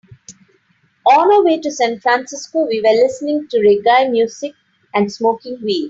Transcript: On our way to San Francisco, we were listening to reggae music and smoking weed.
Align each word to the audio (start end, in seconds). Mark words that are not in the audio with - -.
On 1.05 1.31
our 1.31 1.43
way 1.45 1.59
to 1.59 1.69
San 1.69 1.99
Francisco, 1.99 2.65
we 2.65 2.81
were 2.81 2.89
listening 3.03 3.47
to 3.51 3.57
reggae 3.59 4.09
music 4.09 4.53
and 4.95 5.13
smoking 5.13 5.59
weed. 5.63 5.79